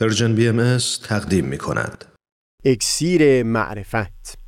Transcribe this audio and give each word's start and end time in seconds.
Persian 0.00 0.34
BMS 0.34 0.78
تقدیم 1.08 1.44
می 1.44 1.58
کند. 1.58 2.04
اکسیر 2.64 3.42
معرفت. 3.42 4.38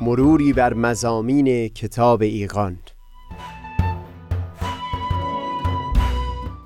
مروری 0.00 0.52
بر 0.52 0.74
مضامین 0.74 1.68
کتاب 1.68 2.22
ایقان 2.22 2.78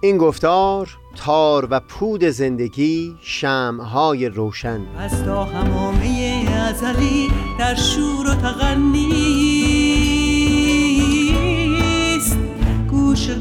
این 0.03 0.19
گفتار 0.19 0.99
تار 1.17 1.69
و 1.71 1.81
پود 1.81 2.25
زندگی 2.25 3.17
شمع‌های 3.23 4.29
روشن. 4.29 4.87
از 4.99 5.25
تا 5.25 5.45
حمامه 5.45 6.47
ازلی 6.51 7.29
در 7.59 7.75
شور 7.75 8.27
و 8.31 8.35
تغنی‌ست 8.35 9.62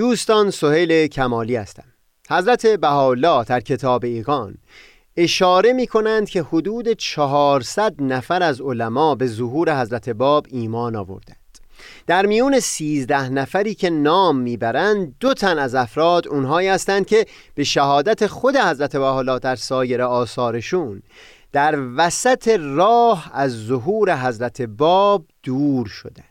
دوستان 0.00 0.50
سهیل 0.50 1.06
کمالی 1.06 1.56
هستم. 1.56 1.84
حضرت 2.30 2.66
بهاءالله 2.66 3.44
در 3.44 3.60
کتاب 3.60 4.04
ایقان 4.04 4.54
اشاره 5.16 5.72
می 5.72 5.86
کنند 5.86 6.28
که 6.28 6.42
حدود 6.42 6.92
400 6.92 8.02
نفر 8.02 8.42
از 8.42 8.60
علما 8.60 9.14
به 9.14 9.26
ظهور 9.26 9.80
حضرت 9.80 10.08
باب 10.08 10.46
ایمان 10.50 10.96
آوردند. 10.96 11.58
در 12.06 12.26
میون 12.26 12.60
13 12.60 13.28
نفری 13.28 13.74
که 13.74 13.90
نام 13.90 14.38
می‌برند 14.38 15.14
دو 15.20 15.34
تن 15.34 15.58
از 15.58 15.74
افراد 15.74 16.28
اونهایی 16.28 16.68
هستند 16.68 17.06
که 17.06 17.26
به 17.54 17.64
شهادت 17.64 18.26
خود 18.26 18.56
حضرت 18.56 18.96
بهاءالله 18.96 19.38
در 19.38 19.56
سایر 19.56 20.02
آثارشون 20.02 21.02
در 21.52 21.78
وسط 21.96 22.48
راه 22.60 23.30
از 23.34 23.66
ظهور 23.66 24.26
حضرت 24.26 24.62
باب 24.62 25.24
دور 25.42 25.86
شدند. 25.86 26.29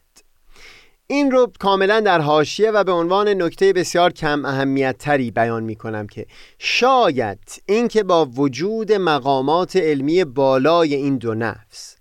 این 1.12 1.32
رو 1.32 1.52
کاملا 1.60 2.00
در 2.00 2.22
حاشیه 2.22 2.72
و 2.72 2.84
به 2.84 2.92
عنوان 2.92 3.28
نکته 3.42 3.74
بسیار 3.74 4.14
کم 4.14 4.46
اهمیت 4.46 4.98
تری 4.98 5.32
بیان 5.32 5.64
می 5.64 5.76
کنم 5.76 6.08
که 6.08 6.26
شاید 6.60 7.40
اینکه 7.66 8.04
با 8.04 8.26
وجود 8.26 8.92
مقامات 8.92 9.76
علمی 9.76 10.24
بالای 10.24 10.96
این 10.96 11.18
دو 11.18 11.36
نفس 11.36 11.96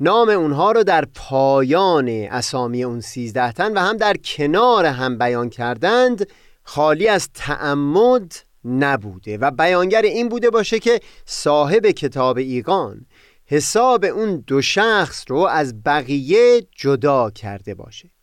نام 0.00 0.28
اونها 0.28 0.72
رو 0.72 0.84
در 0.84 1.04
پایان 1.14 2.08
اسامی 2.08 2.84
اون 2.84 3.00
سیزده 3.00 3.52
تن 3.52 3.72
و 3.72 3.78
هم 3.78 3.96
در 3.96 4.16
کنار 4.16 4.84
هم 4.84 5.18
بیان 5.18 5.50
کردند 5.50 6.26
خالی 6.62 7.08
از 7.08 7.28
تعمد 7.34 8.34
نبوده 8.64 9.38
و 9.38 9.50
بیانگر 9.50 10.02
این 10.02 10.28
بوده 10.28 10.50
باشه 10.50 10.78
که 10.78 11.00
صاحب 11.26 11.86
کتاب 11.86 12.38
ایقان 12.38 13.06
حساب 13.46 14.04
اون 14.04 14.44
دو 14.46 14.62
شخص 14.62 15.24
رو 15.28 15.38
از 15.38 15.82
بقیه 15.82 16.66
جدا 16.76 17.30
کرده 17.30 17.74
باشه. 17.74 18.13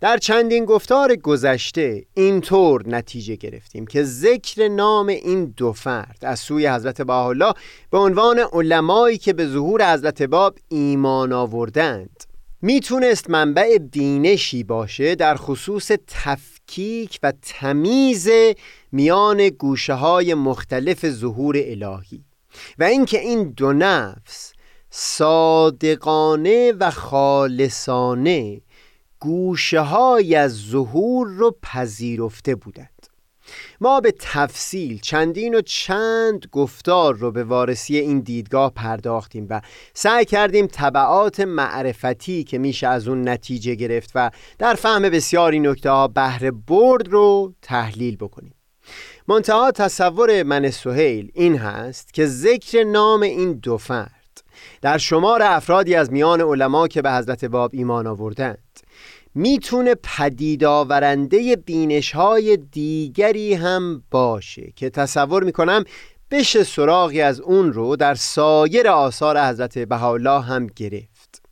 در 0.00 0.18
چندین 0.18 0.64
گفتار 0.64 1.16
گذشته 1.16 2.04
اینطور 2.14 2.88
نتیجه 2.88 3.36
گرفتیم 3.36 3.86
که 3.86 4.02
ذکر 4.02 4.68
نام 4.68 5.06
این 5.08 5.54
دو 5.56 5.72
فرد 5.72 6.18
از 6.22 6.38
سوی 6.40 6.68
حضرت 6.68 7.02
بهاءالله 7.02 7.52
به 7.90 7.98
عنوان 7.98 8.38
علمایی 8.52 9.18
که 9.18 9.32
به 9.32 9.46
ظهور 9.46 9.92
حضرت 9.94 10.22
باب 10.22 10.58
ایمان 10.68 11.32
آوردند. 11.32 12.24
می‌تونست 12.62 13.30
منبع 13.30 13.78
بینشی 13.78 14.64
باشه 14.64 15.14
در 15.14 15.34
خصوص 15.34 15.90
تفکیک 16.06 17.18
و 17.22 17.32
تمیز 17.42 18.28
میان 18.92 19.48
گوشه 19.48 19.94
های 19.94 20.34
مختلف 20.34 21.10
ظهور 21.10 21.56
الهی 21.58 22.24
و 22.78 22.84
اینکه 22.84 23.20
این 23.20 23.50
دو 23.50 23.72
نفس 23.72 24.52
صادقانه 24.90 26.72
و 26.72 26.90
خالصانه 26.90 28.60
گوشه 29.20 29.80
های 29.80 30.34
از 30.34 30.56
ظهور 30.56 31.28
رو 31.28 31.56
پذیرفته 31.62 32.54
بودند. 32.54 32.88
ما 33.80 34.00
به 34.00 34.14
تفصیل 34.18 35.00
چندین 35.00 35.54
و 35.54 35.60
چند 35.60 36.46
گفتار 36.52 37.14
رو 37.14 37.32
به 37.32 37.44
وارسی 37.44 37.96
این 37.96 38.20
دیدگاه 38.20 38.72
پرداختیم 38.74 39.46
و 39.50 39.60
سعی 39.94 40.24
کردیم 40.24 40.66
طبعات 40.66 41.40
معرفتی 41.40 42.44
که 42.44 42.58
میشه 42.58 42.86
از 42.86 43.08
اون 43.08 43.28
نتیجه 43.28 43.74
گرفت 43.74 44.10
و 44.14 44.30
در 44.58 44.74
فهم 44.74 45.02
بسیاری 45.02 45.60
نکته 45.60 45.90
ها 45.90 46.08
بهره 46.08 46.50
برد 46.50 47.08
رو 47.08 47.54
تحلیل 47.62 48.16
بکنیم. 48.16 48.54
منتها 49.28 49.70
تصور 49.70 50.42
من 50.42 50.70
سهیل 50.70 51.30
این 51.34 51.56
هست 51.56 52.14
که 52.14 52.26
ذکر 52.26 52.84
نام 52.84 53.22
این 53.22 53.52
دو 53.52 53.76
فرد 53.76 54.42
در 54.82 54.98
شمار 54.98 55.42
افرادی 55.42 55.94
از 55.94 56.12
میان 56.12 56.40
علما 56.40 56.88
که 56.88 57.02
به 57.02 57.12
حضرت 57.12 57.44
باب 57.44 57.70
ایمان 57.74 58.06
آوردند 58.06 58.80
می‌تونه 59.34 59.94
پدید 59.94 60.64
آورنده 60.64 61.56
بینش 61.56 62.12
های 62.12 62.56
دیگری 62.56 63.54
هم 63.54 64.02
باشه 64.10 64.72
که 64.76 64.90
تصور 64.90 65.44
می‌کنم 65.44 65.84
بشه 66.30 66.64
سراغی 66.64 67.20
از 67.20 67.40
اون 67.40 67.72
رو 67.72 67.96
در 67.96 68.14
سایر 68.14 68.88
آثار 68.88 69.40
حضرت 69.40 69.78
بهاءالله 69.78 70.40
هم 70.40 70.66
گرفت. 70.66 71.42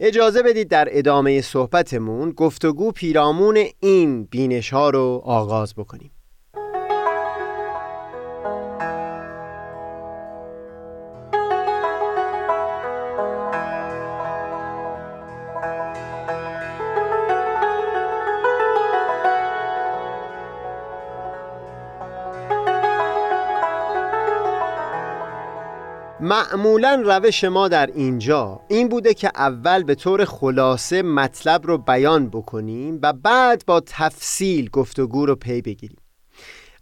اجازه 0.00 0.42
بدید 0.42 0.68
در 0.68 0.88
ادامه 0.90 1.40
صحبتمون 1.40 2.30
گفتگو 2.30 2.92
پیرامون 2.92 3.64
این 3.80 4.24
بینش 4.24 4.72
ها 4.72 4.90
رو 4.90 5.22
آغاز 5.24 5.74
بکنیم. 5.74 6.10
معمولا 26.52 27.02
روش 27.06 27.44
ما 27.44 27.68
در 27.68 27.86
اینجا 27.86 28.60
این 28.68 28.88
بوده 28.88 29.14
که 29.14 29.30
اول 29.34 29.82
به 29.82 29.94
طور 29.94 30.24
خلاصه 30.24 31.02
مطلب 31.02 31.66
رو 31.66 31.78
بیان 31.78 32.28
بکنیم 32.28 32.98
و 33.02 33.12
بعد 33.12 33.64
با 33.66 33.82
تفصیل 33.86 34.70
گفتگو 34.70 35.26
رو 35.26 35.36
پی 35.36 35.62
بگیریم. 35.62 35.98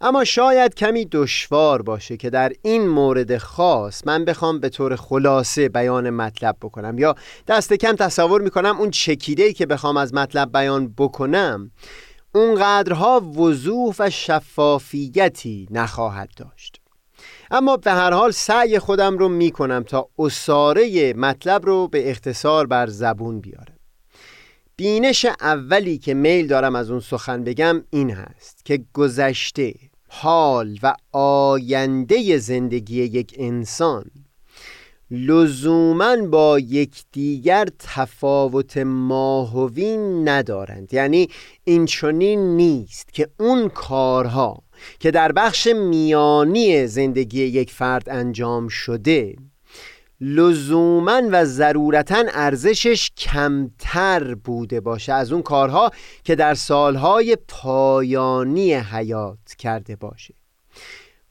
اما 0.01 0.23
شاید 0.23 0.75
کمی 0.75 1.05
دشوار 1.05 1.81
باشه 1.81 2.17
که 2.17 2.29
در 2.29 2.51
این 2.61 2.87
مورد 2.87 3.37
خاص 3.37 4.07
من 4.07 4.25
بخوام 4.25 4.59
به 4.59 4.69
طور 4.69 4.95
خلاصه 4.95 5.69
بیان 5.69 6.09
مطلب 6.09 6.55
بکنم 6.61 6.97
یا 6.97 7.15
دست 7.47 7.73
کم 7.73 7.95
تصور 7.95 8.41
می‌کنم 8.41 8.77
اون 8.79 8.89
چکیده‌ای 8.89 9.53
که 9.53 9.65
بخوام 9.65 9.97
از 9.97 10.13
مطلب 10.13 10.51
بیان 10.51 10.93
بکنم 10.97 11.71
اونقدرها 12.35 13.19
وضوح 13.19 13.95
و 13.99 14.09
شفافیتی 14.09 15.67
نخواهد 15.71 16.29
داشت. 16.37 16.84
اما 17.51 17.77
به 17.77 17.91
هر 17.91 18.11
حال 18.11 18.31
سعی 18.31 18.79
خودم 18.79 19.17
رو 19.17 19.29
می 19.29 19.51
کنم 19.51 19.83
تا 19.83 20.09
اصاره 20.19 21.13
مطلب 21.13 21.65
رو 21.65 21.87
به 21.87 22.09
اختصار 22.09 22.67
بر 22.67 22.87
زبون 22.87 23.39
بیارم. 23.39 23.75
بینش 24.77 25.25
اولی 25.41 25.97
که 25.97 26.13
میل 26.13 26.47
دارم 26.47 26.75
از 26.75 26.91
اون 26.91 26.99
سخن 26.99 27.43
بگم 27.43 27.83
این 27.89 28.09
هست 28.09 28.65
که 28.65 28.83
گذشته 28.93 29.73
حال 30.09 30.79
و 30.83 30.95
آینده 31.11 32.37
زندگی 32.37 33.03
یک 33.03 33.35
انسان 33.37 34.05
لزوما 35.11 36.15
با 36.15 36.59
یکدیگر 36.59 37.67
تفاوت 37.79 38.77
ماهوی 38.77 39.97
ندارند. 39.97 40.93
یعنی 40.93 41.29
این 41.63 41.85
چنین 41.85 42.57
نیست 42.57 43.13
که 43.13 43.29
اون 43.39 43.69
کارها 43.69 44.63
که 44.99 45.11
در 45.11 45.31
بخش 45.31 45.67
میانی 45.67 46.87
زندگی 46.87 47.43
یک 47.43 47.71
فرد 47.71 48.09
انجام 48.09 48.67
شده. 48.67 49.35
لزوما 50.21 51.21
و 51.31 51.45
ضرورتا 51.45 52.23
ارزشش 52.33 53.11
کمتر 53.17 54.35
بوده 54.35 54.79
باشه 54.79 55.13
از 55.13 55.31
اون 55.31 55.41
کارها 55.41 55.91
که 56.23 56.35
در 56.35 56.53
سالهای 56.53 57.37
پایانی 57.47 58.73
حیات 58.73 59.55
کرده 59.57 59.95
باشه. 59.95 60.33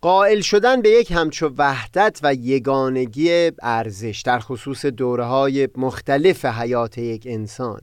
قائل 0.01 0.41
شدن 0.41 0.83
به 0.83 0.91
یک 0.91 1.13
همچو 1.13 1.51
وحدت 1.59 2.21
و 2.23 2.35
یگانگی 2.35 3.51
ارزش 3.63 4.23
در 4.27 4.39
خصوص 4.39 4.87
دوره 4.87 5.25
های 5.25 5.69
مختلف 5.77 6.45
حیات 6.45 6.99
یک 6.99 7.27
انسان. 7.31 7.81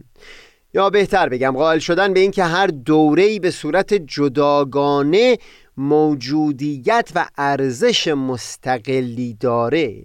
یا 0.74 0.90
بهتر 0.90 1.30
بگم 1.30 1.52
قائل 1.52 1.80
شدن 1.80 2.14
به 2.14 2.20
اینکه 2.20 2.44
هر 2.44 2.68
دوره‌ای 2.68 3.40
به 3.40 3.52
صورت 3.52 3.94
جداگانه 3.94 5.38
موجودیت 5.78 7.12
و 7.16 7.28
ارزش 7.38 8.08
مستقلی 8.08 9.34
داره 9.34 10.04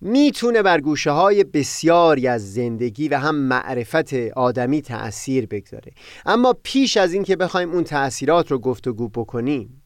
می‌تونه 0.00 0.62
بر 0.62 0.80
گوشه 0.80 1.10
های 1.10 1.44
بسیاری 1.44 2.28
از 2.28 2.54
زندگی 2.54 3.08
و 3.08 3.18
هم 3.18 3.34
معرفت 3.34 4.14
آدمی 4.36 4.82
تأثیر 4.82 5.46
بگذاره. 5.46 5.92
اما 6.26 6.54
پیش 6.62 6.96
از 6.96 7.12
اینکه 7.12 7.36
بخوایم 7.36 7.70
اون 7.70 7.84
تأثیرات 7.84 8.50
رو 8.50 8.58
گفتگو 8.58 9.08
بکنیم 9.08 9.82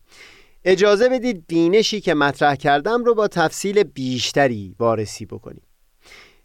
اجازه 0.64 1.08
بدید 1.08 1.44
بینشی 1.46 2.00
که 2.00 2.14
مطرح 2.14 2.54
کردم 2.54 3.04
رو 3.04 3.14
با 3.14 3.28
تفصیل 3.28 3.82
بیشتری 3.82 4.74
وارسی 4.78 5.26
بکنیم. 5.26 5.62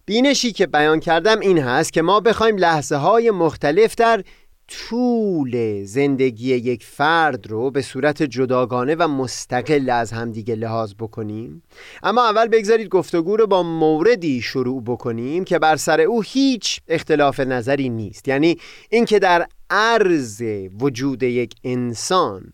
بینشی 0.10 0.52
که 0.52 0.68
بیان 0.68 1.00
کردم 1.00 1.40
این 1.40 1.58
هست 1.58 1.94
که 1.94 2.02
ما 2.02 2.20
بخوایم 2.20 2.58
لحظه 2.58 2.96
های 2.96 3.32
مختلف 3.32 3.96
در 3.96 4.24
طول 4.68 5.84
زندگی 5.84 6.56
یک 6.56 6.84
فرد 6.84 7.48
رو 7.48 7.72
به 7.72 7.82
صورت 7.82 8.24
جداگانه 8.24 8.96
و 8.96 9.08
مستقل 9.08 9.90
از 9.90 10.12
همدیگه 10.12 10.56
لحاظ 10.56 10.94
بکنیم. 11.00 11.64
اما 12.04 12.26
اول 12.30 12.48
بگذارید 12.48 12.90
گفتگو 12.90 13.38
رو 13.38 13.48
با 13.48 13.64
موردی 13.64 14.42
شروع 14.42 14.84
بکنیم 14.84 15.44
که 15.44 15.60
بر 15.60 15.76
سر 15.76 16.02
او 16.02 16.22
هیچ 16.22 16.80
اختلاف 16.88 17.40
نظری 17.40 17.90
نیست. 17.90 18.28
یعنی 18.28 18.58
اینکه 18.90 19.20
در 19.20 19.48
عرض 19.70 20.44
وجود 20.80 21.24
یک 21.24 21.56
انسان 21.64 22.52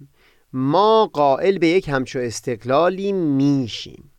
ما 0.54 1.10
قائل 1.14 1.58
به 1.58 1.68
یک 1.68 1.90
همچو 1.90 2.20
استقلالی 2.20 3.12
میشیم. 3.12 4.12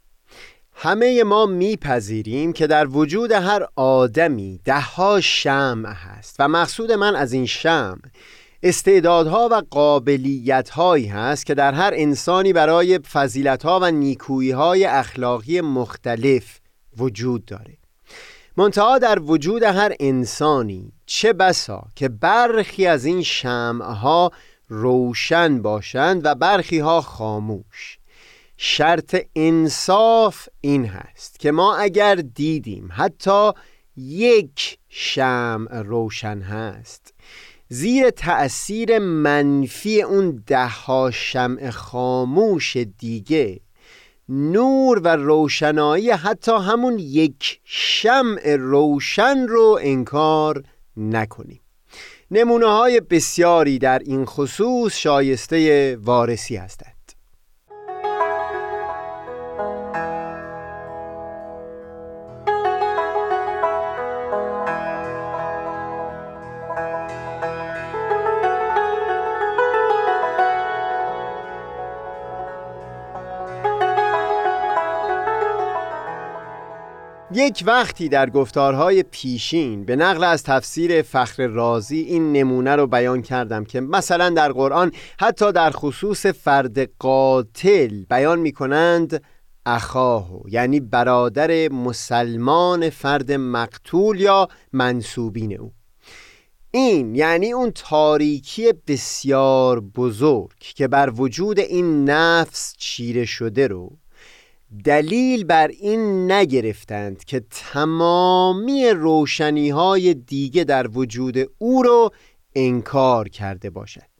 همه 0.78 1.24
ما 1.24 1.46
میپذیریم 1.46 2.52
که 2.52 2.66
در 2.66 2.86
وجود 2.86 3.32
هر 3.32 3.66
آدمی 3.76 4.60
دهها 4.64 5.20
شمع 5.20 5.88
هست 5.88 6.36
و 6.38 6.48
مقصود 6.48 6.92
من 6.92 7.16
از 7.16 7.32
این 7.32 7.46
شمع 7.46 7.98
استعدادها 8.62 9.48
و 9.52 9.62
قابلیتهایی 9.70 11.06
هست 11.06 11.46
که 11.46 11.54
در 11.54 11.74
هر 11.74 11.90
انسانی 11.94 12.52
برای 12.52 12.98
فضیلتها 12.98 13.80
و 13.82 13.90
نیکوییهای 13.90 14.84
اخلاقی 14.84 15.60
مختلف 15.60 16.60
وجود 16.96 17.44
داره. 17.44 17.76
منتها 18.56 18.98
در 18.98 19.18
وجود 19.18 19.62
هر 19.62 19.92
انسانی 20.00 20.92
چه 21.06 21.32
بسا 21.32 21.84
که 21.94 22.08
برخی 22.08 22.86
از 22.86 23.04
این 23.04 23.22
شمعها 23.22 24.30
روشن 24.68 25.62
باشند 25.62 26.20
و 26.24 26.34
برخی 26.34 26.78
ها 26.78 27.00
خاموش. 27.00 27.98
شرط 28.56 29.16
انصاف 29.36 30.48
این 30.60 30.86
هست 30.86 31.40
که 31.40 31.50
ما 31.50 31.76
اگر 31.76 32.14
دیدیم 32.14 32.88
حتی 32.92 33.50
یک 33.96 34.78
شمع 34.88 35.82
روشن 35.82 36.40
هست 36.40 37.14
زیر 37.68 38.10
تأثیر 38.10 38.98
منفی 38.98 40.02
اون 40.02 40.42
دهها 40.46 41.10
شمع 41.10 41.70
خاموش 41.70 42.76
دیگه 42.76 43.60
نور 44.28 44.98
و 44.98 45.08
روشنایی 45.08 46.10
حتی 46.10 46.52
همون 46.52 46.98
یک 46.98 47.60
شمع 47.64 48.56
روشن 48.56 49.46
رو 49.48 49.78
انکار 49.82 50.62
نکنیم. 50.96 51.60
نمونه 52.30 52.66
های 52.66 53.00
بسیاری 53.00 53.78
در 53.78 53.98
این 53.98 54.24
خصوص 54.24 54.96
شایسته 54.96 55.96
وارسی 55.96 56.56
هستند. 56.56 56.95
یک 77.46 77.64
وقتی 77.66 78.08
در 78.08 78.30
گفتارهای 78.30 79.02
پیشین 79.02 79.84
به 79.84 79.96
نقل 79.96 80.24
از 80.24 80.42
تفسیر 80.42 81.02
فخر 81.02 81.46
رازی 81.46 82.00
این 82.00 82.32
نمونه 82.32 82.76
رو 82.76 82.86
بیان 82.86 83.22
کردم 83.22 83.64
که 83.64 83.80
مثلا 83.80 84.30
در 84.30 84.52
قرآن 84.52 84.92
حتی 85.20 85.52
در 85.52 85.70
خصوص 85.70 86.26
فرد 86.26 86.90
قاتل 86.98 88.04
بیان 88.04 88.38
می 88.38 88.52
کنند 88.52 89.22
اخاهو 89.66 90.48
یعنی 90.48 90.80
برادر 90.80 91.68
مسلمان 91.68 92.90
فرد 92.90 93.32
مقتول 93.32 94.20
یا 94.20 94.48
منصوبین 94.72 95.60
او. 95.60 95.72
این 96.70 97.14
یعنی 97.14 97.52
اون 97.52 97.70
تاریکی 97.70 98.72
بسیار 98.86 99.80
بزرگ 99.80 100.58
که 100.58 100.88
بر 100.88 101.10
وجود 101.14 101.58
این 101.58 102.10
نفس 102.10 102.74
چیره 102.78 103.24
شده 103.24 103.66
رو 103.66 103.98
دلیل 104.84 105.44
بر 105.44 105.68
این 105.68 106.32
نگرفتند 106.32 107.24
که 107.24 107.42
تمامی 107.50 108.90
روشنی 108.90 109.70
های 109.70 110.14
دیگه 110.14 110.64
در 110.64 110.88
وجود 110.88 111.36
او 111.58 111.82
رو 111.82 112.10
انکار 112.54 113.28
کرده 113.28 113.70
باشد. 113.70 114.16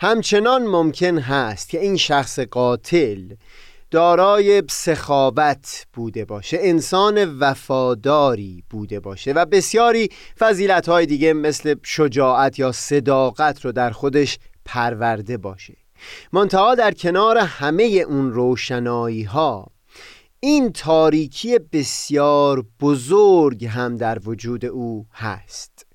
همچنان 0.00 0.66
ممکن 0.66 1.18
هست 1.18 1.68
که 1.68 1.80
این 1.80 1.96
شخص 1.96 2.38
قاتل 2.38 3.34
دارای 3.90 4.62
سخاوت 4.70 5.86
بوده 5.92 6.24
باشه 6.24 6.58
انسان 6.60 7.38
وفاداری 7.38 8.62
بوده 8.70 9.00
باشه 9.00 9.32
و 9.32 9.44
بسیاری 9.44 10.08
فضیلت 10.38 10.88
های 10.88 11.06
دیگه 11.06 11.32
مثل 11.32 11.74
شجاعت 11.82 12.58
یا 12.58 12.72
صداقت 12.72 13.64
رو 13.64 13.72
در 13.72 13.90
خودش 13.90 14.38
پرورده 14.64 15.36
باشه. 15.36 15.76
منتها 16.32 16.74
در 16.74 16.92
کنار 16.92 17.38
همه 17.38 17.82
اون 17.82 18.32
روشنایی 18.32 19.22
ها 19.22 19.75
این 20.46 20.72
تاریکی 20.72 21.58
بسیار 21.58 22.64
بزرگ 22.80 23.64
هم 23.64 23.96
در 23.96 24.18
وجود 24.24 24.64
او 24.64 25.06
هست. 25.12 25.86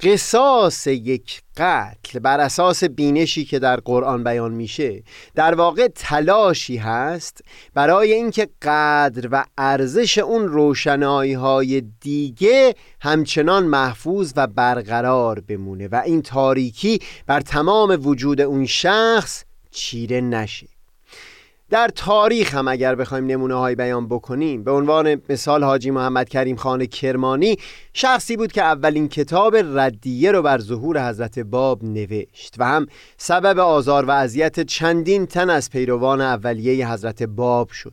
قصاص 0.00 0.86
یک 0.86 1.42
قتل 1.56 2.18
بر 2.18 2.40
اساس 2.40 2.84
بینشی 2.84 3.44
که 3.44 3.58
در 3.58 3.76
قرآن 3.76 4.24
بیان 4.24 4.52
میشه 4.52 5.02
در 5.34 5.54
واقع 5.54 5.88
تلاشی 5.94 6.76
هست 6.76 7.40
برای 7.74 8.12
اینکه 8.12 8.48
قدر 8.62 9.28
و 9.32 9.44
ارزش 9.58 10.18
اون 10.18 10.48
روشنایی 10.48 11.32
های 11.32 11.82
دیگه 12.00 12.74
همچنان 13.00 13.64
محفوظ 13.64 14.32
و 14.36 14.46
برقرار 14.46 15.40
بمونه 15.40 15.88
و 15.88 16.02
این 16.06 16.22
تاریکی 16.22 16.98
بر 17.26 17.40
تمام 17.40 18.06
وجود 18.06 18.40
اون 18.40 18.66
شخص 18.66 19.44
چیره 19.70 20.20
نشه. 20.20 20.79
در 21.70 21.88
تاریخ 21.88 22.54
هم 22.54 22.68
اگر 22.68 22.94
بخوایم 22.94 23.26
نمونه 23.26 23.54
های 23.54 23.74
بیان 23.74 24.08
بکنیم 24.08 24.64
به 24.64 24.70
عنوان 24.70 25.22
مثال 25.28 25.64
حاجی 25.64 25.90
محمد 25.90 26.28
کریم 26.28 26.56
خان 26.56 26.86
کرمانی 26.86 27.56
شخصی 27.94 28.36
بود 28.36 28.52
که 28.52 28.62
اولین 28.62 29.08
کتاب 29.08 29.56
ردیه 29.56 30.32
رو 30.32 30.42
بر 30.42 30.58
ظهور 30.58 31.08
حضرت 31.08 31.38
باب 31.38 31.84
نوشت 31.84 32.54
و 32.58 32.64
هم 32.64 32.86
سبب 33.16 33.58
آزار 33.58 34.04
و 34.04 34.10
اذیت 34.10 34.60
چندین 34.60 35.26
تن 35.26 35.50
از 35.50 35.70
پیروان 35.70 36.20
اولیه 36.20 36.92
حضرت 36.92 37.22
باب 37.22 37.70
شد. 37.70 37.92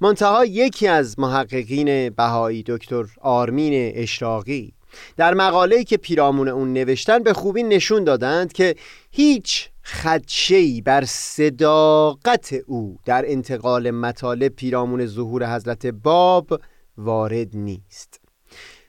منتها 0.00 0.44
یکی 0.44 0.88
از 0.88 1.18
محققین 1.18 2.10
بهایی 2.10 2.64
دکتر 2.66 3.04
آرمین 3.20 3.92
اشراقی 3.94 4.72
در 5.16 5.34
مقاله‌ای 5.34 5.84
که 5.84 5.96
پیرامون 5.96 6.48
اون 6.48 6.72
نوشتن 6.72 7.18
به 7.18 7.32
خوبی 7.32 7.62
نشون 7.62 8.04
دادند 8.04 8.52
که 8.52 8.74
هیچ 9.10 9.68
خدشهی 9.84 10.80
بر 10.80 11.04
صداقت 11.04 12.54
او 12.66 12.98
در 13.04 13.24
انتقال 13.26 13.90
مطالب 13.90 14.48
پیرامون 14.48 15.06
ظهور 15.06 15.54
حضرت 15.56 15.86
باب 15.86 16.60
وارد 16.98 17.48
نیست. 17.56 18.20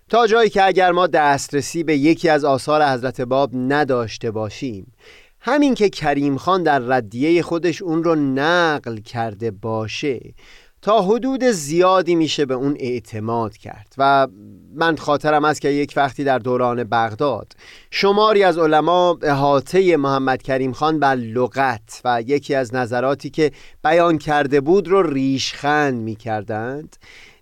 تا 0.09 0.27
جایی 0.27 0.49
که 0.49 0.65
اگر 0.65 0.91
ما 0.91 1.07
دسترسی 1.07 1.83
به 1.83 1.97
یکی 1.97 2.29
از 2.29 2.45
آثار 2.45 2.85
حضرت 2.85 3.21
باب 3.21 3.49
نداشته 3.53 4.31
باشیم 4.31 4.93
همین 5.41 5.73
که 5.73 5.89
کریم 5.89 6.38
خان 6.38 6.63
در 6.63 6.79
ردیه 6.79 7.41
خودش 7.41 7.81
اون 7.81 8.03
رو 8.03 8.15
نقل 8.15 8.97
کرده 8.97 9.51
باشه 9.51 10.33
تا 10.81 11.01
حدود 11.01 11.43
زیادی 11.43 12.15
میشه 12.15 12.45
به 12.45 12.53
اون 12.53 12.77
اعتماد 12.79 13.57
کرد 13.57 13.93
و 13.98 14.27
من 14.75 14.95
خاطرم 14.95 15.45
است 15.45 15.62
که 15.62 15.69
یک 15.69 15.93
وقتی 15.95 16.24
در 16.24 16.39
دوران 16.39 16.83
بغداد 16.83 17.53
شماری 17.91 18.43
از 18.43 18.57
علما 18.57 19.17
احاطه 19.21 19.98
محمد 19.98 20.41
کریم 20.41 20.71
خان 20.71 21.00
بر 21.00 21.15
لغت 21.15 22.01
و 22.05 22.24
یکی 22.27 22.55
از 22.55 22.75
نظراتی 22.75 23.29
که 23.29 23.51
بیان 23.83 24.17
کرده 24.17 24.62
بود 24.62 24.88
رو 24.88 25.13
ریشخند 25.13 25.93
می‌کردند 25.93 26.95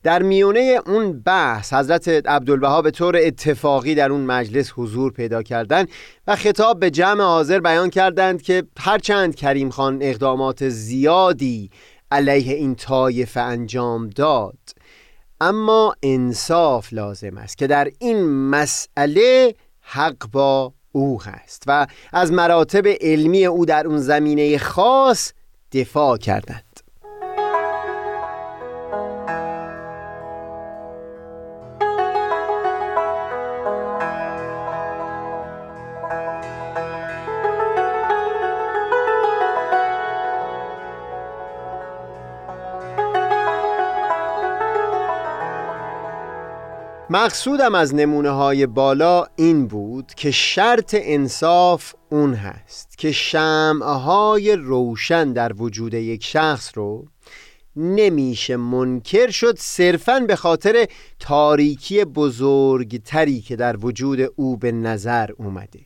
در 0.03 0.23
میونه 0.23 0.79
اون 0.85 1.21
بحث 1.21 1.73
حضرت 1.73 2.07
عبدالبها 2.07 2.81
به 2.81 2.91
طور 2.91 3.17
اتفاقی 3.17 3.95
در 3.95 4.11
اون 4.11 4.21
مجلس 4.21 4.71
حضور 4.75 5.11
پیدا 5.11 5.43
کردند 5.43 5.89
و 6.27 6.35
خطاب 6.35 6.79
به 6.79 6.89
جمع 6.89 7.23
حاضر 7.23 7.59
بیان 7.59 7.89
کردند 7.89 8.41
که 8.41 8.63
هرچند 8.79 9.35
کریم 9.35 9.69
خان 9.69 9.97
اقدامات 10.01 10.69
زیادی 10.69 11.69
علیه 12.11 12.53
این 12.53 12.75
طایفه 12.75 13.39
انجام 13.39 14.07
داد. 14.07 14.57
اما 15.41 15.95
انصاف 16.03 16.93
لازم 16.93 17.37
است 17.37 17.57
که 17.57 17.67
در 17.67 17.91
این 17.99 18.25
مسئله 18.49 19.55
حق 19.81 20.27
با 20.31 20.73
او 20.91 21.21
هست 21.21 21.63
و 21.67 21.87
از 22.13 22.31
مراتب 22.31 22.87
علمی 23.01 23.45
او 23.45 23.65
در 23.65 23.87
اون 23.87 23.97
زمینه 23.97 24.57
خاص 24.57 25.31
دفاع 25.71 26.17
کردند 26.17 26.63
مقصودم 47.27 47.75
از 47.75 47.95
نمونه 47.95 48.29
های 48.29 48.65
بالا 48.65 49.25
این 49.35 49.67
بود 49.67 50.13
که 50.15 50.31
شرط 50.31 50.95
انصاف 50.99 51.93
اون 52.09 52.33
هست 52.33 52.97
که 52.97 53.11
شمعهای 53.11 54.55
روشن 54.55 55.33
در 55.33 55.53
وجود 55.53 55.93
یک 55.93 56.23
شخص 56.23 56.71
رو 56.75 57.07
نمیشه 57.75 58.57
منکر 58.57 59.29
شد 59.29 59.57
صرفا 59.59 60.19
به 60.19 60.35
خاطر 60.35 60.85
تاریکی 61.19 62.05
بزرگتری 62.05 63.41
که 63.41 63.55
در 63.55 63.85
وجود 63.85 64.19
او 64.35 64.57
به 64.57 64.71
نظر 64.71 65.29
اومده. 65.37 65.79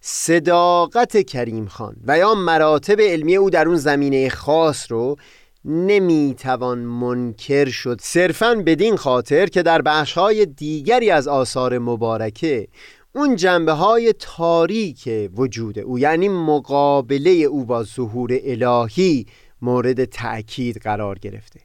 صداقت 0.00 1.26
کریم 1.26 1.66
خان 1.66 1.96
و 2.06 2.18
یا 2.18 2.34
مراتب 2.34 3.00
علمی 3.00 3.36
او 3.36 3.50
در 3.50 3.68
اون 3.68 3.76
زمینه 3.76 4.28
خاص 4.28 4.92
رو 4.92 5.16
نمی‌توان 5.64 6.78
منکر 6.78 7.68
شد. 7.68 8.00
صرفا 8.02 8.62
بدین 8.66 8.96
خاطر 8.96 9.46
که 9.46 9.62
در 9.62 9.82
بخشهای 9.82 10.46
دیگری 10.46 11.10
از 11.10 11.28
آثار 11.28 11.78
مبارکه 11.78 12.68
اون 13.14 13.36
جنبه 13.36 13.72
های 13.72 14.14
تاریک 14.18 15.08
وجود 15.36 15.78
او 15.78 15.98
یعنی 15.98 16.28
مقابله 16.28 17.30
او 17.30 17.64
با 17.64 17.84
ظهور 17.84 18.30
الهی 18.42 19.26
مورد 19.62 20.04
تأکید 20.04 20.76
قرار 20.76 21.18
گرفته. 21.18 21.60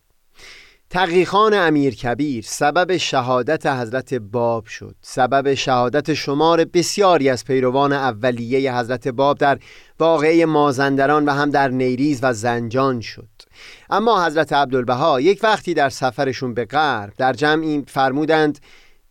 تقیخان 0.89 1.53
امیر 1.53 1.95
کبیر 1.95 2.43
سبب 2.47 2.97
شهادت 2.97 3.65
حضرت 3.65 4.13
باب 4.13 4.65
شد. 4.65 4.95
سبب 5.01 5.53
شهادت 5.53 6.13
شمار 6.13 6.65
بسیاری 6.65 7.29
از 7.29 7.45
پیروان 7.45 7.93
اولیه 7.93 8.77
حضرت 8.77 9.07
باب 9.07 9.37
در 9.37 9.59
واقعه 9.99 10.45
مازندران 10.45 11.25
و 11.25 11.31
هم 11.31 11.49
در 11.49 11.67
نیریز 11.67 12.19
و 12.23 12.33
زنجان 12.33 13.01
شد. 13.01 13.29
اما 13.89 14.25
حضرت 14.25 14.53
عبدالبها 14.53 15.21
یک 15.21 15.39
وقتی 15.43 15.73
در 15.73 15.89
سفرشون 15.89 16.53
به 16.53 16.65
غرب 16.65 17.13
در 17.17 17.33
جمعی 17.33 17.83
فرمودند 17.87 18.59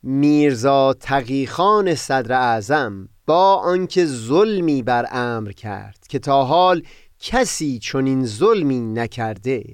میرزا 0.03 0.93
تقیخان 0.93 1.95
صدر 1.95 2.33
اعظم 2.33 3.09
با 3.27 3.55
آنکه 3.55 4.07
ظلمی 4.07 4.83
بر 4.83 5.07
امر 5.11 5.53
کرد 5.53 5.99
که 6.09 6.19
تا 6.19 6.45
حال 6.45 6.83
کسی 7.21 7.79
چنین 7.79 8.27
ظلمی 8.27 8.81
نکرده 8.81 9.65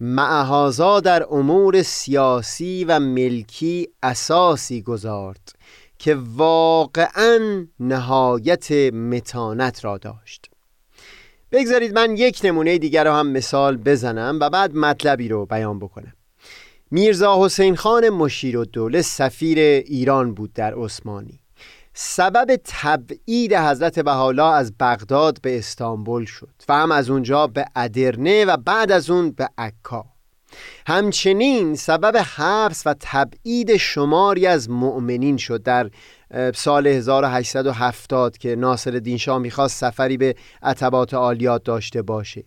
معهازا 0.00 1.00
در 1.00 1.26
امور 1.30 1.82
سیاسی 1.82 2.84
و 2.84 3.00
ملکی 3.00 3.88
اساسی 4.02 4.82
گذارد 4.82 5.52
که 5.98 6.14
واقعا 6.36 7.66
نهایت 7.80 8.72
متانت 8.92 9.84
را 9.84 9.98
داشت. 9.98 10.50
بگذارید 11.54 11.94
من 11.94 12.16
یک 12.16 12.40
نمونه 12.44 12.78
دیگر 12.78 13.04
رو 13.04 13.12
هم 13.12 13.26
مثال 13.26 13.76
بزنم 13.76 14.38
و 14.40 14.50
بعد 14.50 14.74
مطلبی 14.74 15.28
رو 15.28 15.46
بیان 15.46 15.78
بکنم. 15.78 16.12
میرزا 16.90 17.44
حسین 17.44 17.76
خان 17.76 18.08
مشیر 18.08 18.56
و 18.56 18.64
دوله 18.64 19.02
سفیر 19.02 19.58
ایران 19.58 20.34
بود 20.34 20.52
در 20.52 20.74
عثمانی. 20.74 21.40
سبب 21.94 22.60
تبعید 22.64 23.54
حضرت 23.54 23.98
بحالا 23.98 24.52
از 24.52 24.72
بغداد 24.80 25.38
به 25.42 25.58
استانبول 25.58 26.24
شد 26.24 26.54
و 26.68 26.74
هم 26.74 26.92
از 26.92 27.10
اونجا 27.10 27.46
به 27.46 27.64
ادرنه 27.76 28.44
و 28.44 28.56
بعد 28.56 28.92
از 28.92 29.10
اون 29.10 29.30
به 29.30 29.48
عکا. 29.58 30.04
همچنین 30.86 31.74
سبب 31.74 32.16
حبس 32.16 32.86
و 32.86 32.94
تبعید 33.00 33.76
شماری 33.76 34.46
از 34.46 34.70
مؤمنین 34.70 35.36
شد 35.36 35.62
در 35.62 35.90
سال 36.54 36.86
1870 36.86 38.38
که 38.38 38.56
ناصر 38.56 38.90
الدین 38.90 39.16
شاه 39.16 39.38
می‌خواست 39.38 39.80
سفری 39.80 40.16
به 40.16 40.34
عتبات 40.62 41.14
عالیات 41.14 41.64
داشته 41.64 42.02
باشه. 42.02 42.44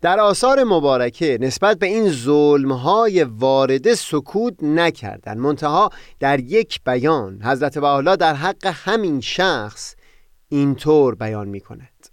در 0.00 0.20
آثار 0.20 0.64
مبارکه 0.64 1.38
نسبت 1.40 1.78
به 1.78 1.86
این 1.86 2.10
ظلمهای 2.10 3.24
وارده 3.24 3.94
سکوت 3.94 4.54
نکردند. 4.62 5.38
منتها 5.38 5.90
در 6.20 6.40
یک 6.40 6.80
بیان 6.86 7.42
حضرت 7.42 7.78
بحالا 7.78 8.16
در 8.16 8.34
حق 8.34 8.66
همین 8.66 9.20
شخص 9.20 9.94
اینطور 10.48 11.14
بیان 11.14 11.48
می 11.48 11.60
کند 11.60 12.08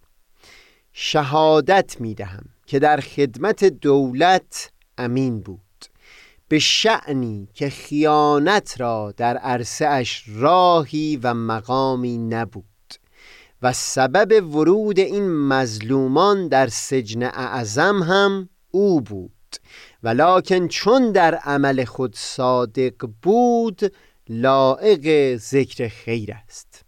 شهادت 0.94 2.02
می 2.02 2.14
دهم 2.14 2.46
که 2.66 2.80
در 2.80 3.00
خدمت 3.00 3.64
دولت 3.64 4.72
امین 4.98 5.42
بود. 5.42 5.71
به 6.52 6.60
شعنی 6.60 7.48
که 7.54 7.70
خیانت 7.70 8.82
را 8.82 9.14
در 9.18 9.38
عرصه 9.38 9.86
اش 9.86 10.24
راهی 10.28 11.20
و 11.24 11.34
مقامی 11.34 12.18
نبود 12.18 12.66
و 13.62 13.74
سبب 13.74 14.56
ورود 14.56 15.00
این 15.00 15.32
مظلومان 15.32 16.48
در 16.48 16.68
سجن 16.68 17.24
اعظم 17.24 18.04
هم 18.04 18.50
او 18.72 19.02
بود 19.02 19.32
ولیکن 20.04 20.68
چون 20.68 21.12
در 21.12 21.36
عمل 21.36 21.86
خود 21.86 22.16
صادق 22.16 23.10
بود 23.22 23.94
لائق 24.30 25.38
ذکر 25.38 25.88
خیر 25.88 26.34
است. 26.34 26.86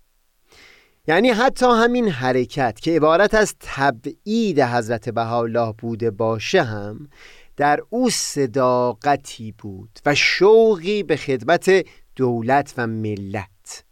یعنی 1.08 1.30
حتی 1.30 1.66
همین 1.66 2.08
حرکت 2.08 2.80
که 2.80 2.92
عبارت 2.92 3.34
از 3.34 3.56
تبعید 3.60 4.60
حضرت 4.60 5.10
بهاءالله 5.10 5.74
بوده 5.78 6.12
باشه 6.12 6.64
هم 6.64 7.10
در 7.58 7.80
او 7.90 8.10
صداقتی 8.10 9.52
بود 9.58 10.00
و 10.06 10.16
شوقی 10.16 11.04
به 11.04 11.18
خدمت 11.18 11.86
دولت 12.16 12.74
و 12.78 12.88
ملت. 12.88 13.84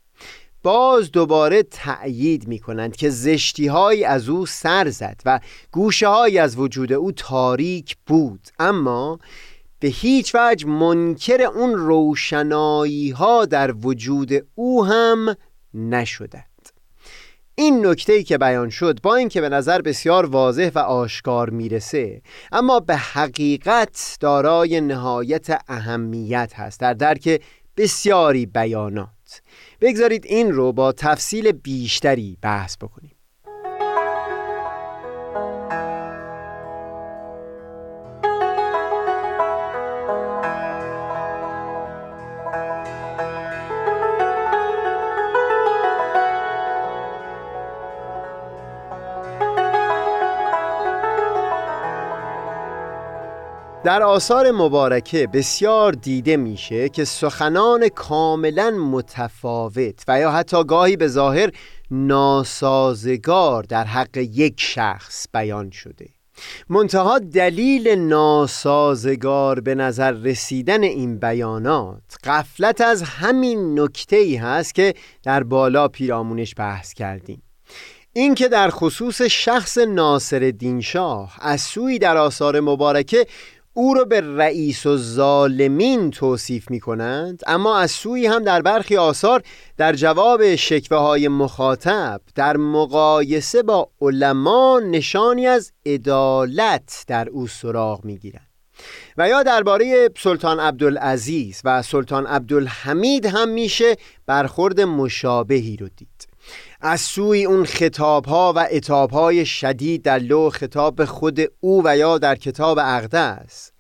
باز 0.63 1.12
دوباره 1.12 1.63
تأیید 1.63 2.48
می 2.48 2.60
کنند 2.60 2.96
که 2.96 3.10
زشتی 3.10 3.68
های 3.68 4.03
از 4.03 4.30
او 4.30 4.46
سر 4.46 4.89
زد 4.89 5.22
و 5.25 5.39
گوشه 5.72 6.08
های 6.08 6.38
از 6.38 6.58
وجود 6.58 6.94
او 6.94 7.12
تاریک 7.12 7.98
بود. 8.08 8.48
اما 8.60 9.20
به 9.80 9.88
هیچ 9.88 10.36
وجه 10.36 10.68
منکر 10.68 11.41
اون 11.41 11.74
روشنایی 11.74 13.10
ها 13.10 13.46
در 13.46 13.72
وجود 13.72 14.32
او 14.56 14.86
هم 14.86 15.36
نشدند 15.74 16.50
این 17.62 17.86
نکته 17.88 18.24
که 18.24 18.38
بیان 18.38 18.70
شد 18.70 19.00
با 19.03 19.15
اینکه 19.15 19.41
به 19.41 19.50
نظر 19.50 19.82
بسیار 19.82 20.25
واضح 20.25 20.72
و 20.75 20.80
آشکار 20.80 21.50
می‌رسه 21.50 22.22
اما 22.51 22.80
به 22.80 22.96
حقیقت 22.96 24.18
دارای 24.20 24.82
نهایت 24.82 25.62
اهمیت 25.68 26.53
هست 26.56 26.80
در 26.80 26.94
درک 26.94 27.41
بسیاری 27.77 28.46
بیانات. 28.46 29.41
بگذارید 29.82 30.25
این 30.25 30.51
رو 30.51 30.74
با 30.74 30.91
تفصیل 30.91 31.51
بیشتری 31.51 32.38
بحث 32.41 32.77
بکنیم. 32.77 33.11
در 53.83 54.03
آثار 54.03 54.51
مبارکه 54.51 55.27
بسیار 55.27 55.91
دیده 55.93 56.38
میشه 56.38 56.89
که 56.89 57.05
سخنان 57.05 57.89
کاملا 57.89 58.71
متفاوت 58.71 60.03
و 60.07 60.19
یا 60.19 60.31
حتی 60.31 60.63
گاهی 60.63 60.97
به 60.97 61.07
ظاهر 61.07 61.51
ناسازگار 61.91 63.63
در 63.63 63.83
حق 63.83 64.17
یک 64.17 64.53
شخص 64.57 65.27
بیان 65.33 65.71
شده. 65.71 66.09
منتها 66.69 67.19
دلیل 67.19 67.88
ناسازگار 67.88 69.59
به 69.59 69.75
نظر 69.75 70.11
رسیدن 70.11 70.83
این 70.83 71.19
بیانات 71.19 72.03
قفلت 72.23 72.81
از 72.81 73.03
همین 73.03 73.79
نکته 73.79 74.15
ای 74.15 74.35
هست 74.35 74.75
که 74.75 74.93
در 75.23 75.43
بالا 75.43 75.88
پیرامونش 75.88 76.53
بحث 76.57 76.93
کردیم. 76.93 77.43
اینکه 78.13 78.47
در 78.47 78.69
خصوص 78.69 79.21
شخص 79.21 79.77
ناصر 79.77 80.53
شاه 80.83 81.38
از 81.39 81.61
سوی 81.61 82.00
در 82.00 82.17
آثار 82.17 82.59
مبارکه 82.59 83.25
او 83.73 83.93
رو 83.93 84.05
به 84.05 84.21
رئیس 84.21 84.85
و 84.85 84.97
ظالمین 84.97 86.11
توصیف 86.11 86.71
می 86.71 86.79
کنند 86.79 87.41
اما 87.47 87.77
از 87.77 87.91
سوی 87.91 88.27
هم 88.27 88.43
در 88.43 88.61
برخی 88.61 88.97
آثار 88.97 89.43
در 89.77 89.93
جواب 89.93 90.55
شکوه 90.55 90.97
های 90.97 91.27
مخاطب 91.27 92.21
در 92.35 92.57
مقایسه 92.57 93.63
با 93.63 93.89
علما 94.01 94.81
نشانی 94.85 95.47
از 95.47 95.71
عدالت 95.85 97.03
در 97.07 97.29
او 97.29 97.47
سراغ 97.47 98.05
می 98.05 98.17
گیرند 98.17 98.47
و 99.17 99.29
یا 99.29 99.43
درباره 99.43 100.09
سلطان 100.17 100.59
عبدالعزیز 100.59 101.61
و 101.65 101.81
سلطان 101.81 102.25
عبدالحمید 102.25 103.25
هم 103.25 103.49
میشه 103.49 103.95
برخورد 104.25 104.81
مشابهی 104.81 105.77
رو 105.77 105.89
دید. 105.97 106.30
از 106.83 107.01
سوی 107.01 107.45
اون 107.45 107.65
خطاب 107.65 108.25
ها 108.25 108.53
و 108.55 108.67
اتاب 108.71 109.11
های 109.11 109.45
شدید 109.45 110.01
در 110.01 110.19
لو 110.19 110.50
خطاب 110.50 111.05
خود 111.05 111.39
او 111.59 111.81
و 111.85 111.97
یا 111.97 112.17
در 112.17 112.35
کتاب 112.35 112.79
اقدس 112.81 113.71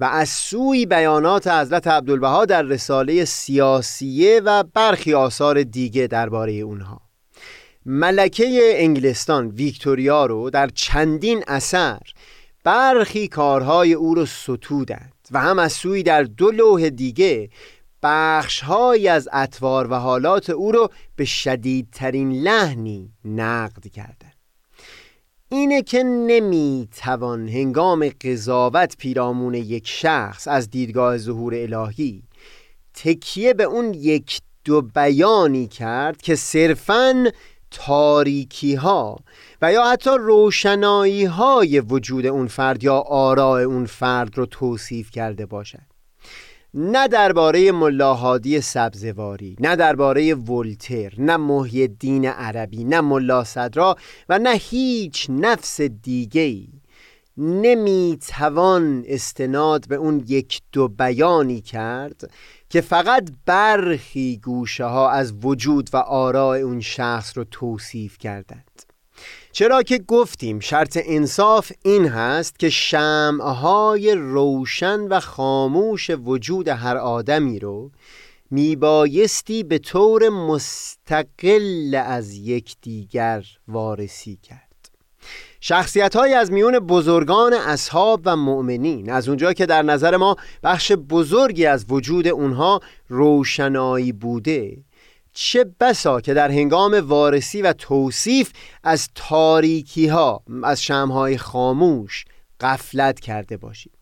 و 0.00 0.04
از 0.04 0.28
سوی 0.28 0.86
بیانات 0.86 1.46
حضرت 1.46 1.86
عبدالبها 1.86 2.44
در 2.44 2.62
رساله 2.62 3.24
سیاسیه 3.24 4.40
و 4.44 4.62
برخی 4.74 5.14
آثار 5.14 5.62
دیگه 5.62 6.06
درباره 6.06 6.52
اونها. 6.52 7.00
ملکه 7.86 8.72
انگلستان 8.74 9.48
ویکتوریا 9.48 10.26
رو 10.26 10.50
در 10.50 10.68
چندین 10.74 11.44
اثر 11.46 12.00
برخی 12.64 13.28
کارهای 13.28 13.92
او 13.92 14.14
رو 14.14 14.26
ستودند 14.26 15.12
و 15.30 15.40
هم 15.40 15.58
از 15.58 15.72
سوی 15.72 16.02
در 16.02 16.22
دو 16.22 16.50
لوح 16.50 16.88
دیگه 16.88 17.48
بخشهایی 18.04 19.08
از 19.08 19.28
اطوار 19.32 19.92
و 19.92 19.94
حالات 19.94 20.50
او 20.50 20.72
رو 20.72 20.90
به 21.16 21.24
شدیدترین 21.24 22.32
لحنی 22.32 23.12
نقد 23.24 23.86
کردند. 23.86 24.34
اینه 25.48 25.82
که 25.82 26.02
نمی‌توان 26.02 27.48
هنگام 27.48 28.08
قضاوت 28.08 28.96
پیرامون 28.96 29.54
یک 29.54 29.88
شخص 29.88 30.48
از 30.48 30.70
دیدگاه 30.70 31.18
ظهور 31.18 31.54
الهی 31.54 32.22
تکیه 32.94 33.54
به 33.54 33.64
اون 33.64 33.94
یک 33.94 34.40
دو 34.64 34.82
بیانی 34.82 35.66
کرد 35.66 36.22
که 36.22 36.36
صرفاً 36.36 37.24
تاریکی 37.70 38.74
ها 38.74 39.18
و 39.62 39.72
یا 39.72 39.84
حتی 39.84 40.10
روشنایی 40.18 41.24
های 41.24 41.80
وجود 41.80 42.26
اون 42.26 42.46
فرد 42.46 42.84
یا 42.84 42.94
آراء 42.96 43.62
اون 43.62 43.86
فرد 43.86 44.38
رو 44.38 44.46
توصیف 44.46 45.10
کرده 45.10 45.46
باشد. 45.46 45.93
نه 46.76 47.08
درباره 47.08 47.72
ملاحادی 47.72 48.60
سبزواری 48.60 49.56
نه 49.60 49.76
درباره 49.76 50.34
ولتر 50.34 51.14
نه 51.18 51.36
محی 51.36 51.88
دین 51.88 52.26
عربی 52.26 52.84
نه 52.84 53.00
ملا 53.00 53.44
صدرا 53.44 53.96
و 54.28 54.38
نه 54.38 54.50
هیچ 54.50 55.26
نفس 55.30 55.80
دیگهی 55.80 56.68
نمی‌توان 57.38 59.04
استناد 59.06 59.88
به 59.88 59.94
اون 59.94 60.24
یک 60.28 60.62
دو 60.72 60.88
بیانی 60.88 61.60
کرد 61.60 62.30
که 62.68 62.80
فقط 62.80 63.30
برخی 63.46 64.40
گوشه 64.44 64.84
ها 64.84 65.10
از 65.10 65.32
وجود 65.42 65.90
و 65.92 65.96
آراء 65.96 66.56
اون 66.56 66.80
شخص 66.80 67.38
رو 67.38 67.44
توصیف 67.44 68.18
کردند. 68.18 68.73
چرا 69.54 69.82
که 69.82 69.98
گفتیم 69.98 70.60
شرط 70.60 70.98
انصاف 71.04 71.72
این 71.82 72.08
هست 72.08 72.58
که 72.58 72.70
شمعهای 72.70 74.14
روشن 74.14 75.00
و 75.00 75.20
خاموش 75.20 76.10
وجود 76.10 76.68
هر 76.68 76.96
آدمی 76.96 77.58
رو 77.58 77.90
میبایستی 78.50 79.62
به 79.62 79.78
طور 79.78 80.28
مستقل 80.28 82.02
از 82.06 82.34
یکدیگر 82.34 83.44
وارسی 83.68 84.38
کرد. 84.42 84.90
شخصیت 85.60 86.16
های 86.16 86.34
از 86.34 86.52
میون 86.52 86.78
بزرگان 86.78 87.52
اصحاب 87.52 88.20
و 88.24 88.36
مؤمنین 88.36 89.10
از 89.10 89.28
اونجا 89.28 89.52
که 89.52 89.66
در 89.66 89.82
نظر 89.82 90.16
ما 90.16 90.36
بخش 90.62 90.92
بزرگی 90.92 91.66
از 91.66 91.86
وجود 91.88 92.28
اونها 92.28 92.80
روشنایی 93.08 94.12
بوده 94.12 94.76
چه 95.34 95.64
بسا 95.80 96.20
که 96.20 96.34
در 96.34 96.50
هنگام 96.50 96.94
وارسی 96.94 97.62
و 97.62 97.72
توصیف 97.72 98.52
از 98.84 99.08
تاریکی 99.14 100.06
ها 100.06 100.42
از 100.62 100.82
شمهای 100.82 101.38
خاموش 101.38 102.24
قفلت 102.60 103.20
کرده 103.20 103.56
باشید 103.56 103.92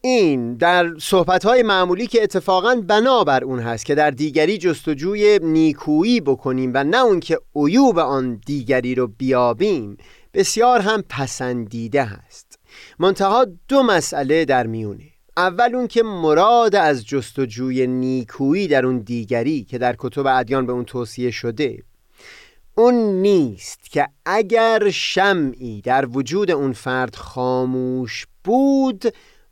این 0.00 0.54
در 0.54 0.98
صحبت 0.98 1.44
های 1.44 1.62
معمولی 1.62 2.06
که 2.06 2.22
اتفاقا 2.22 2.82
بنابر 2.86 3.44
اون 3.44 3.58
هست 3.58 3.86
که 3.86 3.94
در 3.94 4.10
دیگری 4.10 4.58
جستجوی 4.58 5.38
نیکویی 5.42 6.20
بکنیم 6.20 6.70
و 6.74 6.84
نه 6.84 7.02
اون 7.02 7.20
که 7.20 7.38
عیوب 7.56 7.98
آن 7.98 8.40
دیگری 8.46 8.94
رو 8.94 9.06
بیابیم 9.06 9.96
بسیار 10.34 10.80
هم 10.80 11.04
پسندیده 11.08 12.04
هست. 12.04 12.58
منتها 12.98 13.46
دو 13.68 13.82
مسئله 13.82 14.44
در 14.44 14.66
میونه. 14.66 15.17
اول 15.38 15.74
اون 15.74 15.88
که 15.88 16.02
مراد 16.02 16.74
از 16.74 17.06
جستجوی 17.06 17.86
نیکویی 17.86 18.68
در 18.68 18.86
اون 18.86 18.98
دیگری 18.98 19.64
که 19.64 19.78
در 19.78 19.96
کتب 19.98 20.26
ادیان 20.26 20.66
به 20.66 20.72
اون 20.72 20.84
توصیه 20.84 21.30
شده 21.30 21.82
اون 22.74 22.94
نیست 22.94 23.90
که 23.90 24.08
اگر 24.26 24.90
شمعی 24.90 25.80
در 25.80 26.06
وجود 26.06 26.50
اون 26.50 26.72
فرد 26.72 27.16
خاموش 27.16 28.26
بود 28.44 29.04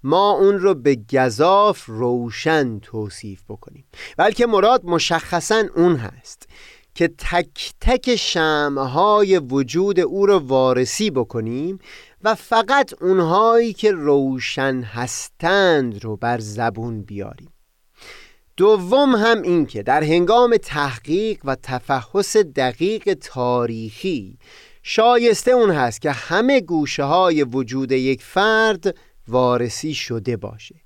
ما 0.02 0.30
اون 0.30 0.58
رو 0.58 0.74
به 0.74 0.98
گذاف 1.12 1.84
روشن 1.86 2.78
توصیف 2.78 3.42
بکنیم. 3.48 3.84
بلکه 4.16 4.46
مراد 4.46 4.84
مشخصا 4.84 5.64
اون 5.76 5.96
هست. 5.96 6.48
که 6.96 7.08
تک 7.18 7.72
تک 7.80 8.16
شمهای 8.16 9.38
وجود 9.38 10.00
او 10.00 10.26
رو 10.26 10.38
وارسی 10.38 11.10
بکنیم 11.10 11.78
و 12.22 12.34
فقط 12.34 13.02
اونهایی 13.02 13.72
که 13.72 13.92
روشن 13.92 14.82
هستند 14.82 16.04
رو 16.04 16.16
بر 16.16 16.38
زبون 16.38 17.02
بیاریم. 17.02 17.52
دوم 18.56 19.16
هم 19.16 19.42
این 19.42 19.66
که 19.66 19.82
در 19.82 20.04
هنگام 20.04 20.56
تحقیق 20.56 21.40
و 21.44 21.56
تفحص 21.62 22.36
دقیق 22.36 23.14
تاریخی 23.14 24.38
شایسته 24.82 25.50
اون 25.50 25.70
هست 25.70 26.00
که 26.00 26.10
همه 26.10 26.60
گوشه 26.60 27.04
های 27.04 27.42
وجود 27.42 27.92
یک 27.92 28.22
فرد 28.22 28.96
وارسی 29.28 29.94
شده 29.94 30.36
باشه. 30.36 30.85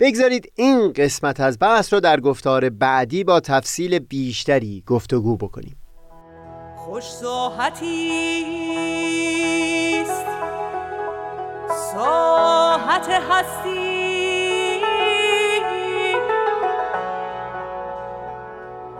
بگذارید 0.00 0.52
این 0.54 0.92
قسمت 0.92 1.40
از 1.40 1.58
بحث 1.60 1.92
رو 1.92 2.00
در 2.00 2.20
گفتار 2.20 2.70
بعدی 2.70 3.24
با 3.24 3.40
تفصیل 3.40 3.98
بیشتری 3.98 4.82
گفتگو 4.86 5.36
بکنیم. 5.36 5.76
خوش 6.76 7.04
ساحتی 7.04 8.44
است. 10.02 10.26
ساحت 11.94 13.08
هستی. 13.08 13.94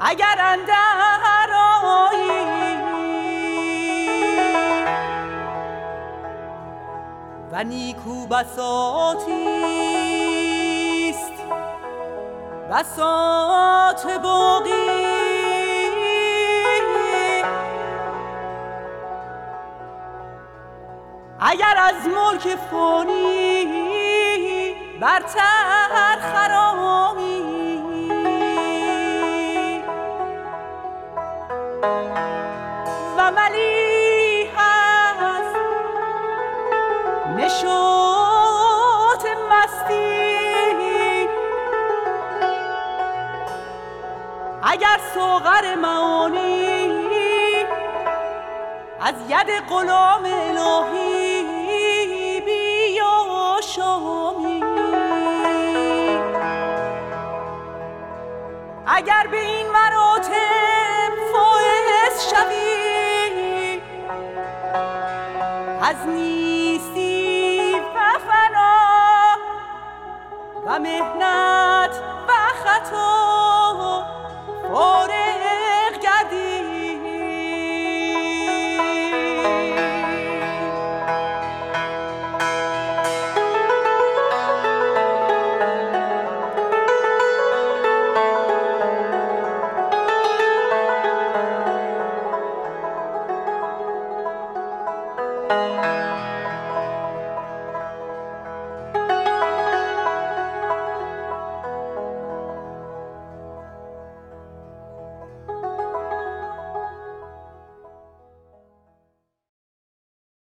اگر 0.01 0.37
اندر 0.39 1.05
و 7.55 7.65
نیکو 7.65 8.27
بساتی. 8.27 9.94
بسات 12.75 14.07
باقی. 14.23 14.71
اگر 21.41 21.77
از 21.79 21.95
ملک 22.07 22.57
فانی 22.71 23.65
برتر 25.01 26.19
خرامی. 26.33 27.45
و 33.19 33.31
ملی 33.31 33.94
از 49.07 49.15
ید 49.29 49.51
غلام 49.69 50.25
الهی 50.25 51.43
بیا 52.41 53.61
شامی. 53.61 54.65
اگر 58.87 59.27
به 59.31 59.41
این 59.41 59.67
مراتب 59.71 61.13
فائز 61.33 62.31
شوی 62.31 63.83
از 65.83 66.07
نیستی 66.07 67.75
و 67.75 68.19
فنا 68.19 69.37
و 70.67 70.79
مهنت 70.79 71.94